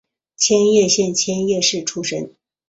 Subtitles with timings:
[0.35, 2.33] 千叶县千叶市出身。